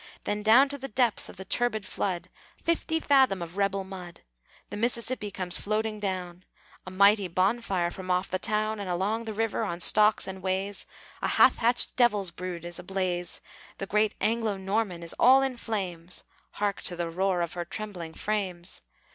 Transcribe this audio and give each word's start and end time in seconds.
Then 0.23 0.41
down 0.41 0.67
to 0.69 0.79
the 0.79 0.87
depths 0.87 1.29
of 1.29 1.35
the 1.37 1.45
turbid 1.45 1.85
flood, 1.85 2.27
Fifty 2.63 2.99
fathom 2.99 3.39
of 3.43 3.55
rebel 3.55 3.83
mud! 3.83 4.21
The 4.71 4.77
Mississippi 4.77 5.29
comes 5.29 5.59
floating 5.59 5.99
down, 5.99 6.43
A 6.87 6.89
mighty 6.89 7.27
bonfire 7.27 7.91
from 7.91 8.09
off 8.09 8.27
the 8.27 8.39
town; 8.39 8.79
And 8.79 8.89
along 8.89 9.25
the 9.25 9.31
river, 9.33 9.61
on 9.61 9.79
stocks 9.79 10.25
and 10.27 10.41
ways, 10.41 10.87
A 11.21 11.27
half 11.27 11.57
hatched 11.59 11.95
devil's 11.97 12.31
brood 12.31 12.65
is 12.65 12.79
ablaze, 12.79 13.41
The 13.77 13.85
great 13.85 14.15
Anglo 14.19 14.57
Norman 14.57 15.03
is 15.03 15.13
all 15.19 15.43
in 15.43 15.55
flames 15.55 16.23
(Hark 16.53 16.81
to 16.81 16.95
the 16.95 17.11
roar 17.11 17.41
of 17.41 17.53
her 17.53 17.63
trembling 17.63 18.15
frames!) 18.15 18.81